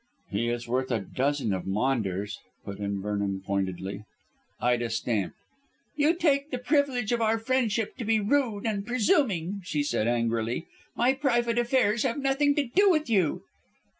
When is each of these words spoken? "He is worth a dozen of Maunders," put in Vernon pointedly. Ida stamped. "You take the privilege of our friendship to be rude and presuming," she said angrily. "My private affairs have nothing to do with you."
"He 0.31 0.49
is 0.49 0.67
worth 0.67 0.89
a 0.89 0.99
dozen 0.99 1.53
of 1.53 1.67
Maunders," 1.67 2.39
put 2.65 2.79
in 2.79 3.03
Vernon 3.03 3.43
pointedly. 3.45 4.03
Ida 4.59 4.89
stamped. 4.89 5.35
"You 5.95 6.15
take 6.15 6.49
the 6.49 6.57
privilege 6.57 7.11
of 7.11 7.21
our 7.21 7.37
friendship 7.37 7.95
to 7.97 8.03
be 8.05 8.19
rude 8.19 8.65
and 8.65 8.83
presuming," 8.83 9.61
she 9.63 9.83
said 9.83 10.07
angrily. 10.07 10.65
"My 10.95 11.13
private 11.13 11.59
affairs 11.59 12.01
have 12.01 12.17
nothing 12.17 12.55
to 12.55 12.65
do 12.65 12.89
with 12.89 13.11
you." 13.11 13.43